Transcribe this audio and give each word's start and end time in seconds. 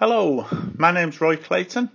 Hello, 0.00 0.46
my 0.78 0.92
name's 0.92 1.20
Roy 1.20 1.36
Clayton, 1.36 1.90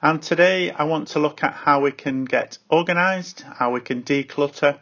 and 0.00 0.22
today 0.22 0.70
I 0.70 0.84
want 0.84 1.08
to 1.08 1.18
look 1.18 1.44
at 1.44 1.52
how 1.52 1.80
we 1.80 1.92
can 1.92 2.24
get 2.24 2.56
organised, 2.70 3.42
how 3.42 3.70
we 3.70 3.82
can 3.82 4.02
declutter, 4.02 4.78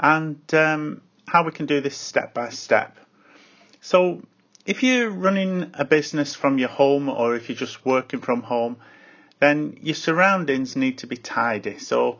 and 0.00 0.40
um, 0.52 1.02
how 1.28 1.44
we 1.44 1.52
can 1.52 1.66
do 1.66 1.80
this 1.80 1.96
step 1.96 2.34
by 2.34 2.48
step. 2.48 2.98
So, 3.80 4.20
if 4.66 4.82
you're 4.82 5.10
running 5.10 5.70
a 5.74 5.84
business 5.84 6.34
from 6.34 6.58
your 6.58 6.70
home 6.70 7.08
or 7.08 7.36
if 7.36 7.48
you're 7.48 7.54
just 7.54 7.86
working 7.86 8.18
from 8.18 8.42
home, 8.42 8.78
then 9.38 9.78
your 9.80 9.94
surroundings 9.94 10.74
need 10.74 10.98
to 10.98 11.06
be 11.06 11.16
tidy. 11.16 11.78
So, 11.78 12.18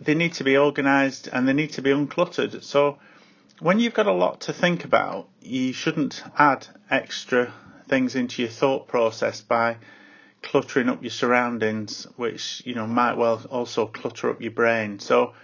they 0.00 0.14
need 0.14 0.34
to 0.34 0.44
be 0.44 0.58
organised 0.58 1.28
and 1.28 1.48
they 1.48 1.54
need 1.54 1.72
to 1.72 1.80
be 1.80 1.92
uncluttered. 1.92 2.62
So, 2.62 2.98
when 3.58 3.80
you've 3.80 3.94
got 3.94 4.06
a 4.06 4.12
lot 4.12 4.42
to 4.42 4.52
think 4.52 4.84
about, 4.84 5.30
you 5.40 5.72
shouldn't 5.72 6.22
add 6.36 6.66
extra 6.90 7.54
things 7.90 8.14
into 8.14 8.40
your 8.40 8.50
thought 8.50 8.88
process 8.88 9.42
by 9.42 9.76
cluttering 10.42 10.88
up 10.88 11.02
your 11.02 11.10
surroundings, 11.10 12.06
which 12.16 12.62
you 12.64 12.74
know 12.74 12.86
might 12.86 13.16
well 13.18 13.42
also 13.50 13.86
clutter 13.86 14.30
up 14.30 14.40
your 14.40 14.52
brain. 14.52 14.98
So, 15.00 15.34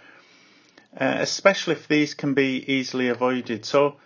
uh, 0.98 1.16
especially 1.18 1.74
if 1.74 1.88
these 1.88 2.14
can 2.14 2.32
be 2.32 2.64
easily 2.72 3.08
avoided. 3.08 3.66
So, 3.66 3.96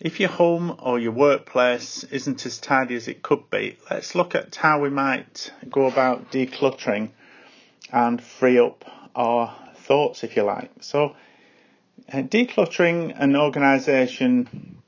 if 0.00 0.20
your 0.20 0.30
home 0.30 0.76
or 0.78 0.98
your 0.98 1.12
workplace 1.12 2.04
isn't 2.04 2.46
as 2.46 2.58
tidy 2.58 2.94
as 2.94 3.08
it 3.08 3.22
could 3.22 3.50
be, 3.50 3.76
let's 3.90 4.14
look 4.14 4.34
at 4.34 4.54
how 4.54 4.80
we 4.80 4.88
might 4.88 5.52
go 5.68 5.86
about 5.86 6.30
decluttering 6.30 7.10
and 7.92 8.22
free 8.22 8.58
up 8.58 8.84
our 9.14 9.54
thoughts, 9.74 10.24
if 10.24 10.36
you 10.36 10.44
like. 10.44 10.70
So, 10.80 11.16
uh, 12.10 12.22
decluttering 12.22 13.14
and 13.18 13.36
organisation 13.36 14.80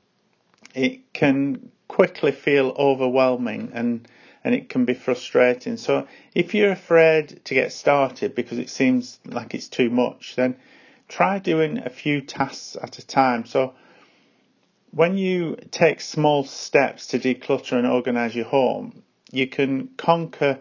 it 0.73 1.13
can 1.13 1.71
quickly 1.87 2.31
feel 2.31 2.73
overwhelming 2.77 3.71
and 3.73 4.07
and 4.43 4.53
it 4.53 4.67
can 4.67 4.83
be 4.83 4.93
frustrating. 4.93 5.77
So 5.77 6.05
if 6.35 6.53
you're 6.53 6.71
afraid 6.71 7.45
to 7.45 7.53
get 7.53 7.71
started 7.71 8.35
because 8.35 8.57
it 8.57 8.69
seems 8.69 9.19
like 9.25 9.53
it's 9.53 9.69
too 9.69 9.89
much, 9.89 10.35
then 10.35 10.57
try 11.07 11.39
doing 11.39 11.77
a 11.77 11.89
few 11.89 12.19
tasks 12.19 12.75
at 12.81 12.99
a 12.99 13.07
time. 13.07 13.45
So 13.45 13.73
when 14.91 15.17
you 15.17 15.55
take 15.71 16.01
small 16.01 16.43
steps 16.43 17.07
to 17.07 17.19
declutter 17.19 17.77
and 17.77 17.87
organize 17.87 18.35
your 18.35 18.45
home, 18.45 19.03
you 19.31 19.47
can 19.47 19.89
conquer 19.97 20.59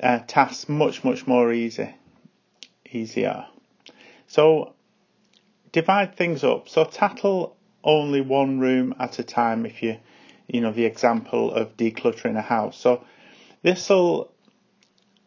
uh, 0.00 0.20
tasks 0.26 0.68
much 0.68 1.02
much 1.02 1.26
more 1.26 1.52
easy, 1.52 1.94
easier. 2.90 3.46
So 4.26 4.74
divide 5.72 6.14
things 6.14 6.44
up. 6.44 6.68
So 6.68 6.84
tackle 6.84 7.56
only 7.82 8.20
one 8.20 8.60
room 8.60 8.94
at 9.00 9.18
a 9.18 9.24
time 9.24 9.64
if 9.64 9.82
you 9.82 9.96
you 10.48 10.60
know, 10.60 10.72
the 10.72 10.86
example 10.86 11.52
of 11.52 11.76
decluttering 11.76 12.36
a 12.36 12.42
house. 12.42 12.76
So 12.78 13.04
this 13.62 13.88
will 13.88 14.32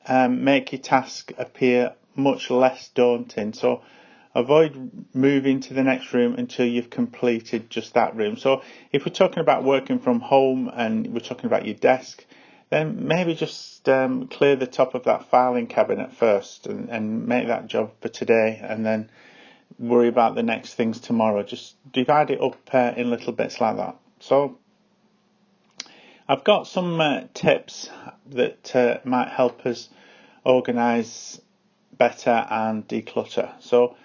um, 0.08 0.44
make 0.44 0.72
your 0.72 0.82
task 0.82 1.32
appear 1.38 1.94
much 2.16 2.50
less 2.50 2.90
daunting. 2.90 3.54
So 3.54 3.84
avoid 4.34 5.06
moving 5.14 5.60
to 5.62 5.74
the 5.74 5.84
next 5.84 6.14
room 6.14 6.36
until 6.36 6.66
you've 6.66 6.90
completed 6.90 7.70
just 7.70 7.94
that 7.94 8.16
room. 8.16 8.38
So 8.38 8.64
if 8.92 9.06
we're 9.06 9.14
talking 9.14 9.40
about 9.40 9.64
working 9.64 10.00
from 10.00 10.20
home 10.20 10.70
and 10.74 11.08
we're 11.14 11.20
talking 11.20 11.46
about 11.46 11.66
your 11.66 11.76
desk, 11.76 12.26
then 12.70 13.06
maybe 13.06 13.36
just 13.36 13.88
um, 13.90 14.28
clear 14.28 14.56
the 14.56 14.68
top 14.68 14.96
of 14.96 15.04
that 15.04 15.30
filing 15.30 15.68
cabinet 15.68 16.14
first 16.14 16.68
and, 16.68 16.90
and 16.90 17.28
make 17.28 17.48
that 17.48 17.68
job 17.68 17.92
for 18.02 18.08
today 18.08 18.60
and 18.64 18.86
then 18.86 19.10
worry 19.78 20.08
about 20.08 20.36
the 20.36 20.44
next 20.44 20.76
things 20.76 21.00
tomorrow. 21.00 21.44
Just 21.44 21.76
divide 21.92 22.32
it 22.32 22.42
up 22.42 22.58
uh, 22.74 22.94
in 22.96 23.10
little 23.10 23.34
bits 23.34 23.60
like 23.60 23.76
that. 23.78 23.98
So 24.20 24.58
I've 26.32 26.46
got 26.46 26.66
some 26.66 27.02
uh, 27.02 27.24
tips 27.34 27.90
that 28.28 28.74
uh, 28.74 29.00
might 29.04 29.28
help 29.28 29.66
us 29.66 29.90
organise 30.46 31.42
better 31.98 32.48
and 32.50 32.88
declutter. 32.88 33.52
So, 33.60 33.98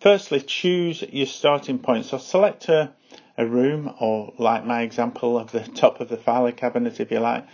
firstly, 0.00 0.40
choose 0.40 1.02
your 1.02 1.28
starting 1.28 1.78
point. 1.78 2.06
So, 2.06 2.18
select 2.18 2.68
a, 2.68 2.90
a 3.36 3.46
room, 3.46 3.94
or 4.00 4.34
like 4.38 4.66
my 4.66 4.82
example 4.82 5.38
of 5.38 5.52
the 5.52 5.60
top 5.60 6.00
of 6.00 6.08
the 6.08 6.16
filing 6.16 6.56
cabinet, 6.56 6.98
if 6.98 7.12
you 7.12 7.20
like, 7.20 7.46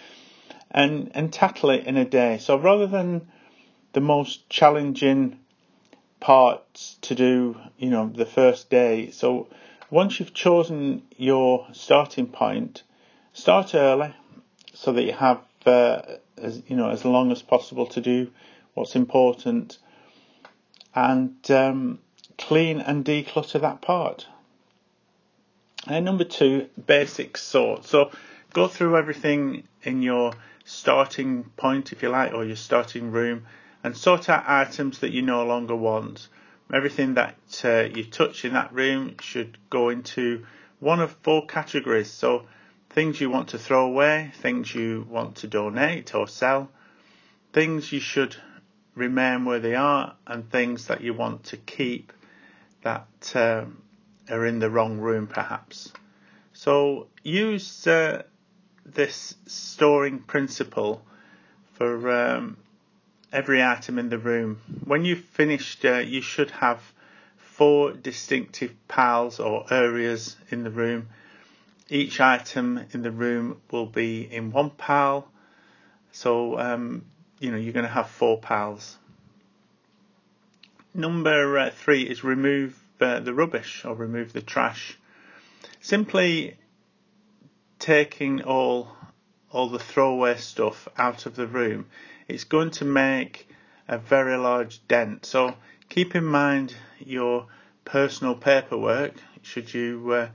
and, 0.70 1.10
and 1.14 1.30
tackle 1.30 1.68
it 1.68 1.86
in 1.86 1.98
a 1.98 2.06
day. 2.06 2.38
So, 2.38 2.56
rather 2.56 2.86
than 2.86 3.28
the 3.92 4.00
most 4.00 4.48
challenging 4.48 5.38
parts 6.20 6.96
to 7.02 7.14
do, 7.14 7.60
you 7.76 7.90
know, 7.90 8.08
the 8.08 8.24
first 8.24 8.70
day. 8.70 9.10
So, 9.10 9.48
once 9.90 10.18
you've 10.18 10.32
chosen 10.32 11.02
your 11.18 11.66
starting 11.72 12.28
point, 12.28 12.84
Start 13.36 13.74
early 13.74 14.14
so 14.74 14.92
that 14.92 15.02
you 15.02 15.12
have 15.12 15.40
uh, 15.66 16.02
as 16.38 16.62
you 16.68 16.76
know 16.76 16.90
as 16.90 17.04
long 17.04 17.32
as 17.32 17.42
possible 17.42 17.84
to 17.86 18.00
do 18.00 18.30
what's 18.74 18.94
important, 18.94 19.78
and 20.94 21.34
um, 21.50 21.98
clean 22.38 22.80
and 22.80 23.04
declutter 23.04 23.60
that 23.60 23.82
part. 23.82 24.28
And 25.88 26.04
number 26.04 26.22
two, 26.22 26.68
basic 26.86 27.36
sort. 27.36 27.84
So 27.84 28.12
go 28.52 28.68
through 28.68 28.96
everything 28.96 29.64
in 29.82 30.00
your 30.00 30.32
starting 30.64 31.44
point, 31.56 31.92
if 31.92 32.04
you 32.04 32.10
like, 32.10 32.32
or 32.32 32.44
your 32.44 32.54
starting 32.54 33.10
room, 33.10 33.46
and 33.82 33.96
sort 33.96 34.28
out 34.28 34.44
items 34.46 35.00
that 35.00 35.10
you 35.10 35.22
no 35.22 35.44
longer 35.44 35.74
want. 35.74 36.28
Everything 36.72 37.14
that 37.14 37.36
uh, 37.64 37.88
you 37.94 38.04
touch 38.04 38.44
in 38.44 38.52
that 38.52 38.72
room 38.72 39.16
should 39.20 39.58
go 39.70 39.88
into 39.88 40.46
one 40.78 41.00
of 41.00 41.10
four 41.22 41.46
categories. 41.46 42.10
So 42.10 42.46
things 42.94 43.20
you 43.20 43.28
want 43.28 43.48
to 43.48 43.58
throw 43.58 43.86
away, 43.86 44.30
things 44.40 44.72
you 44.72 45.04
want 45.10 45.34
to 45.34 45.48
donate 45.48 46.14
or 46.14 46.28
sell, 46.28 46.70
things 47.52 47.92
you 47.92 47.98
should 47.98 48.36
remain 48.94 49.44
where 49.44 49.58
they 49.58 49.74
are, 49.74 50.14
and 50.28 50.48
things 50.48 50.86
that 50.86 51.00
you 51.00 51.12
want 51.12 51.42
to 51.42 51.56
keep 51.56 52.12
that 52.82 53.32
um, 53.34 53.82
are 54.30 54.46
in 54.46 54.60
the 54.60 54.70
wrong 54.70 54.98
room 54.98 55.26
perhaps. 55.26 55.92
So 56.52 57.08
use 57.24 57.84
uh, 57.88 58.22
this 58.86 59.34
storing 59.46 60.20
principle 60.20 61.02
for 61.72 62.12
um, 62.12 62.56
every 63.32 63.60
item 63.60 63.98
in 63.98 64.08
the 64.08 64.18
room. 64.18 64.60
When 64.84 65.04
you've 65.04 65.24
finished, 65.24 65.84
uh, 65.84 65.94
you 65.94 66.20
should 66.20 66.52
have 66.52 66.80
four 67.38 67.90
distinctive 67.90 68.72
piles 68.86 69.40
or 69.40 69.66
areas 69.72 70.36
in 70.50 70.62
the 70.62 70.70
room 70.70 71.08
each 71.88 72.20
item 72.20 72.80
in 72.92 73.02
the 73.02 73.10
room 73.10 73.60
will 73.70 73.86
be 73.86 74.22
in 74.22 74.50
one 74.50 74.70
pile. 74.70 75.28
So, 76.12 76.58
um, 76.58 77.04
you 77.40 77.50
know, 77.50 77.56
you're 77.56 77.72
going 77.72 77.86
to 77.86 77.92
have 77.92 78.08
four 78.08 78.38
piles. 78.38 78.96
Number 80.94 81.58
uh, 81.58 81.70
three 81.70 82.02
is 82.02 82.22
remove 82.22 82.78
uh, 83.00 83.20
the 83.20 83.34
rubbish 83.34 83.84
or 83.84 83.94
remove 83.94 84.32
the 84.32 84.40
trash. 84.40 84.96
Simply 85.80 86.56
taking 87.78 88.42
all 88.42 88.96
all 89.50 89.68
the 89.68 89.78
throwaway 89.78 90.36
stuff 90.36 90.88
out 90.98 91.26
of 91.26 91.36
the 91.36 91.46
room, 91.46 91.86
it's 92.26 92.44
going 92.44 92.70
to 92.70 92.84
make 92.84 93.48
a 93.86 93.98
very 93.98 94.36
large 94.36 94.86
dent. 94.88 95.24
So 95.24 95.54
keep 95.88 96.16
in 96.16 96.24
mind 96.24 96.74
your 96.98 97.46
personal 97.84 98.34
paperwork 98.34 99.12
should 99.42 99.72
you 99.72 100.12
uh, 100.12 100.28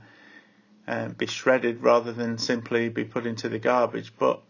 uh, 0.86 1.08
be 1.08 1.26
shredded 1.26 1.82
rather 1.82 2.12
than 2.12 2.38
simply 2.38 2.88
be 2.88 3.04
put 3.04 3.26
into 3.26 3.48
the 3.48 3.58
garbage. 3.58 4.12
But 4.18 4.40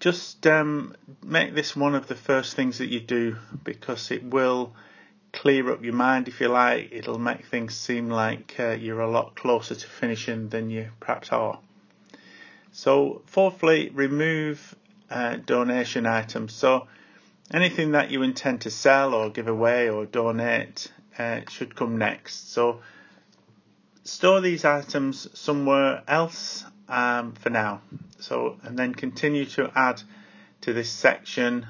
just 0.00 0.46
um, 0.46 0.94
make 1.24 1.54
this 1.54 1.74
one 1.74 1.94
of 1.94 2.06
the 2.06 2.14
first 2.14 2.54
things 2.54 2.78
that 2.78 2.88
you 2.88 3.00
do 3.00 3.36
because 3.64 4.10
it 4.10 4.22
will 4.22 4.72
clear 5.32 5.70
up 5.72 5.84
your 5.84 5.94
mind 5.94 6.28
if 6.28 6.40
you 6.40 6.48
like. 6.48 6.88
It'll 6.92 7.18
make 7.18 7.46
things 7.46 7.74
seem 7.74 8.08
like 8.08 8.56
uh, 8.58 8.70
you're 8.70 9.00
a 9.00 9.10
lot 9.10 9.34
closer 9.34 9.74
to 9.74 9.86
finishing 9.86 10.48
than 10.48 10.70
you 10.70 10.90
perhaps 11.00 11.32
are. 11.32 11.58
So, 12.72 13.22
fourthly, 13.26 13.90
remove 13.90 14.74
uh, 15.10 15.36
donation 15.36 16.06
items. 16.06 16.52
So, 16.52 16.86
anything 17.52 17.92
that 17.92 18.10
you 18.10 18.22
intend 18.22 18.62
to 18.62 18.70
sell 18.70 19.14
or 19.14 19.30
give 19.30 19.48
away 19.48 19.88
or 19.88 20.06
donate 20.06 20.92
uh, 21.18 21.40
should 21.48 21.74
come 21.74 21.98
next. 21.98 22.52
So, 22.52 22.80
store 24.08 24.40
these 24.40 24.64
items 24.64 25.28
somewhere 25.38 26.02
else 26.08 26.64
um, 26.88 27.32
for 27.32 27.50
now. 27.50 27.82
So, 28.18 28.58
and 28.62 28.78
then 28.78 28.94
continue 28.94 29.44
to 29.46 29.70
add 29.74 30.02
to 30.62 30.72
this 30.72 30.90
section 30.90 31.66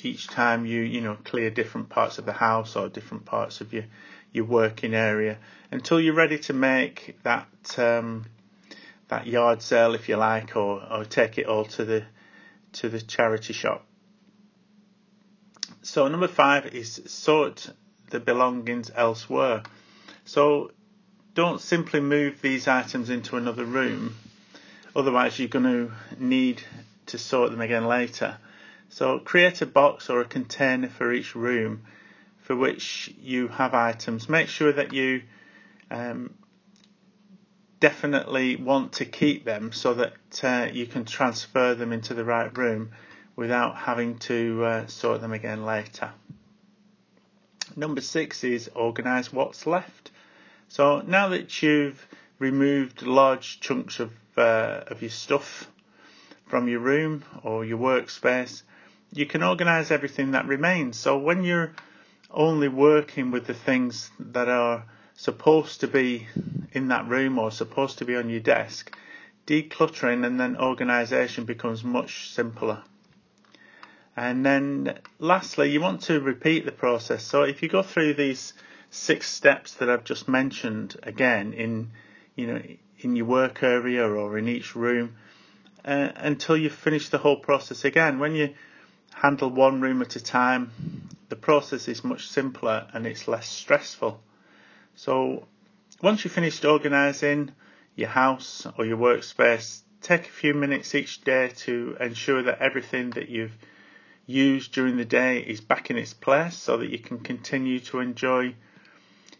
each 0.00 0.28
time 0.28 0.64
you, 0.64 0.82
you 0.82 1.00
know, 1.00 1.16
clear 1.24 1.50
different 1.50 1.88
parts 1.88 2.18
of 2.18 2.26
the 2.26 2.32
house 2.32 2.76
or 2.76 2.88
different 2.88 3.24
parts 3.24 3.60
of 3.60 3.72
your, 3.72 3.84
your 4.32 4.44
working 4.44 4.94
area 4.94 5.38
until 5.72 6.00
you're 6.00 6.14
ready 6.14 6.38
to 6.38 6.52
make 6.52 7.18
that, 7.24 7.78
um, 7.78 8.24
that 9.08 9.26
yard 9.26 9.60
sale 9.60 9.94
if 9.94 10.08
you 10.08 10.16
like, 10.16 10.56
or, 10.56 10.80
or 10.90 11.04
take 11.04 11.38
it 11.38 11.46
all 11.46 11.64
to 11.64 11.84
the, 11.84 12.04
to 12.72 12.88
the 12.88 13.00
charity 13.00 13.52
shop. 13.52 13.84
So 15.82 16.06
number 16.06 16.28
five 16.28 16.66
is 16.66 17.02
sort 17.06 17.72
the 18.10 18.20
belongings 18.20 18.92
elsewhere. 18.94 19.64
So 20.24 20.70
don't 21.38 21.60
simply 21.60 22.00
move 22.00 22.42
these 22.42 22.66
items 22.66 23.10
into 23.10 23.36
another 23.36 23.64
room. 23.64 24.16
otherwise 24.96 25.38
you're 25.38 25.46
going 25.46 25.64
to 25.64 25.92
need 26.18 26.60
to 27.06 27.16
sort 27.16 27.52
them 27.52 27.60
again 27.60 27.86
later. 27.86 28.36
So 28.88 29.20
create 29.20 29.62
a 29.62 29.66
box 29.66 30.10
or 30.10 30.20
a 30.20 30.24
container 30.24 30.88
for 30.88 31.12
each 31.12 31.36
room 31.36 31.82
for 32.40 32.56
which 32.56 33.14
you 33.22 33.46
have 33.46 33.72
items. 33.72 34.28
Make 34.28 34.48
sure 34.48 34.72
that 34.72 34.92
you 34.92 35.22
um, 35.92 36.34
definitely 37.78 38.56
want 38.56 38.94
to 38.94 39.04
keep 39.04 39.44
them 39.44 39.70
so 39.70 39.94
that 39.94 40.42
uh, 40.42 40.68
you 40.72 40.86
can 40.86 41.04
transfer 41.04 41.72
them 41.76 41.92
into 41.92 42.14
the 42.14 42.24
right 42.24 42.58
room 42.58 42.90
without 43.36 43.76
having 43.76 44.18
to 44.30 44.64
uh, 44.64 44.86
sort 44.88 45.20
them 45.20 45.32
again 45.32 45.64
later. 45.64 46.10
Number 47.76 48.00
six 48.00 48.42
is 48.42 48.68
organise 48.74 49.32
what's 49.32 49.68
left. 49.68 50.10
So 50.68 51.00
now 51.00 51.28
that 51.28 51.62
you've 51.62 52.06
removed 52.38 53.02
large 53.02 53.60
chunks 53.60 54.00
of 54.00 54.12
uh, 54.36 54.84
of 54.86 55.02
your 55.02 55.10
stuff 55.10 55.68
from 56.46 56.68
your 56.68 56.80
room 56.80 57.24
or 57.42 57.64
your 57.64 57.78
workspace, 57.78 58.62
you 59.12 59.26
can 59.26 59.42
organise 59.42 59.90
everything 59.90 60.32
that 60.32 60.46
remains. 60.46 60.96
So 60.96 61.18
when 61.18 61.42
you're 61.42 61.72
only 62.30 62.68
working 62.68 63.30
with 63.30 63.46
the 63.46 63.54
things 63.54 64.10
that 64.20 64.48
are 64.48 64.84
supposed 65.14 65.80
to 65.80 65.88
be 65.88 66.28
in 66.72 66.88
that 66.88 67.08
room 67.08 67.38
or 67.38 67.50
supposed 67.50 67.98
to 67.98 68.04
be 68.04 68.14
on 68.14 68.30
your 68.30 68.40
desk, 68.40 68.96
decluttering 69.46 70.24
and 70.24 70.38
then 70.38 70.56
organisation 70.56 71.44
becomes 71.44 71.82
much 71.82 72.30
simpler. 72.30 72.82
And 74.16 74.44
then 74.44 74.98
lastly, 75.18 75.70
you 75.70 75.80
want 75.80 76.02
to 76.02 76.20
repeat 76.20 76.64
the 76.64 76.72
process. 76.72 77.24
So 77.24 77.42
if 77.42 77.62
you 77.62 77.68
go 77.68 77.82
through 77.82 78.14
these 78.14 78.52
six 78.90 79.28
steps 79.28 79.74
that 79.74 79.90
I've 79.90 80.04
just 80.04 80.28
mentioned 80.28 80.96
again 81.02 81.52
in, 81.52 81.90
you 82.36 82.46
know, 82.46 82.62
in 83.00 83.16
your 83.16 83.26
work 83.26 83.62
area 83.62 84.06
or 84.06 84.38
in 84.38 84.48
each 84.48 84.74
room, 84.74 85.16
uh, 85.84 86.10
until 86.16 86.56
you 86.56 86.70
finish 86.70 87.08
the 87.08 87.18
whole 87.18 87.36
process 87.36 87.84
again. 87.84 88.18
When 88.18 88.34
you 88.34 88.54
handle 89.12 89.50
one 89.50 89.80
room 89.80 90.02
at 90.02 90.16
a 90.16 90.22
time, 90.22 90.70
the 91.28 91.36
process 91.36 91.88
is 91.88 92.02
much 92.02 92.28
simpler 92.28 92.86
and 92.92 93.06
it's 93.06 93.28
less 93.28 93.48
stressful. 93.48 94.20
So 94.96 95.46
once 96.02 96.24
you've 96.24 96.32
finished 96.32 96.64
organising 96.64 97.52
your 97.94 98.08
house 98.08 98.66
or 98.76 98.84
your 98.84 98.98
workspace, 98.98 99.80
take 100.00 100.26
a 100.26 100.30
few 100.30 100.54
minutes 100.54 100.94
each 100.94 101.22
day 101.22 101.48
to 101.56 101.96
ensure 102.00 102.42
that 102.42 102.60
everything 102.60 103.10
that 103.10 103.28
you've 103.28 103.56
used 104.26 104.72
during 104.72 104.96
the 104.96 105.04
day 105.04 105.40
is 105.40 105.60
back 105.60 105.90
in 105.90 105.96
its 105.96 106.14
place 106.14 106.54
so 106.56 106.76
that 106.76 106.90
you 106.90 106.98
can 106.98 107.18
continue 107.18 107.80
to 107.80 107.98
enjoy 108.00 108.54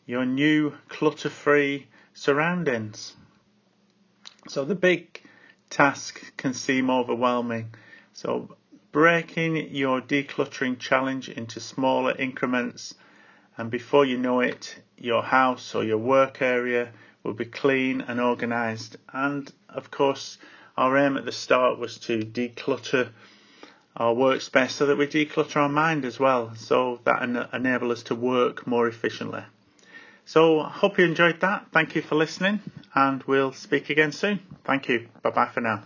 your 0.09 0.25
new 0.25 0.73
clutter 0.89 1.29
free 1.29 1.87
surroundings. 2.15 3.15
So 4.49 4.65
the 4.65 4.75
big 4.75 5.21
task 5.69 6.35
can 6.39 6.55
seem 6.55 6.89
overwhelming. 6.89 7.75
So 8.15 8.57
breaking 8.91 9.75
your 9.75 10.01
decluttering 10.01 10.79
challenge 10.79 11.29
into 11.29 11.61
smaller 11.61 12.17
increments 12.19 12.95
and 13.59 13.71
before 13.71 14.07
you 14.07 14.17
know 14.17 14.41
it, 14.41 14.81
your 14.97 15.23
house 15.23 15.75
or 15.75 15.85
your 15.85 15.99
work 15.99 16.41
area 16.41 16.89
will 17.23 17.35
be 17.35 17.45
clean 17.45 18.01
and 18.01 18.19
organised. 18.19 18.97
And 19.13 19.53
of 19.69 19.91
course, 19.91 20.39
our 20.79 20.97
aim 20.97 21.19
at 21.19 21.27
the 21.27 21.33
start 21.33 21.79
was 21.79 21.99
to 21.99 22.21
declutter 22.21 23.11
our 23.95 24.15
workspace 24.15 24.71
so 24.71 24.87
that 24.87 24.97
we 24.97 25.07
declutter 25.07 25.57
our 25.57 25.69
mind 25.69 26.07
as 26.07 26.19
well, 26.19 26.55
so 26.55 26.99
that 27.05 27.21
en- 27.21 27.49
enable 27.53 27.93
us 27.93 28.05
to 28.05 28.15
work 28.15 28.67
more 28.67 28.89
efficiently. 28.89 29.43
So, 30.29 30.61
hope 30.63 30.99
you 30.99 31.07
enjoyed 31.07 31.41
that. 31.41 31.69
Thank 31.73 31.95
you 31.95 32.03
for 32.03 32.15
listening, 32.15 32.61
and 32.95 33.23
we'll 33.23 33.53
speak 33.55 33.89
again 33.89 34.13
soon. 34.13 34.41
Thank 34.67 34.87
you. 34.91 35.09
Bye 35.23 35.31
bye 35.31 35.47
for 35.47 35.63
now. 35.63 35.83